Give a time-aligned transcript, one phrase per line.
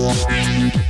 [0.00, 0.89] Wow.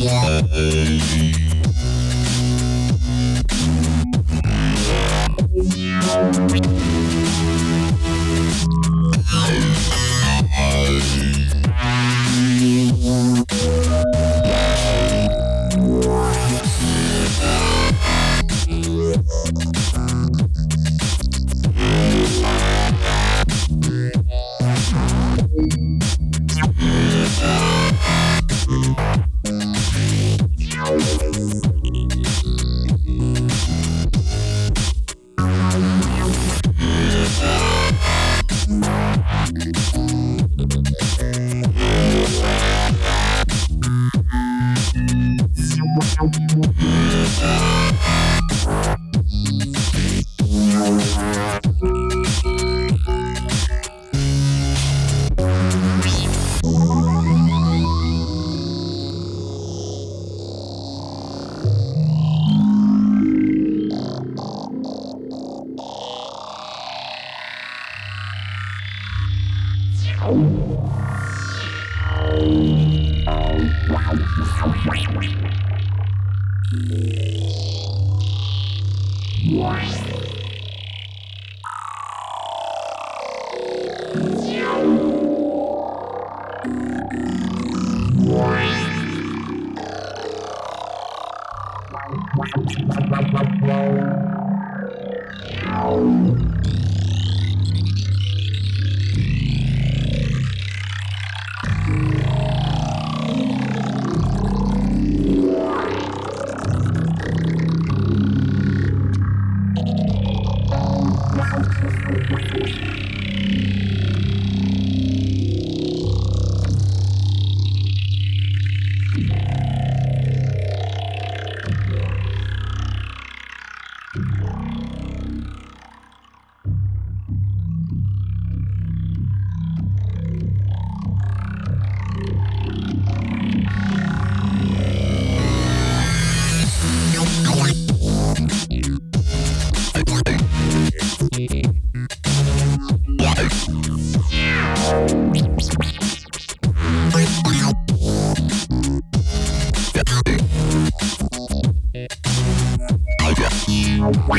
[0.00, 1.29] Yeah.
[79.60, 80.19] Yes.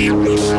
[0.01, 0.51] Yeah.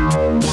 [0.00, 0.49] Yeah.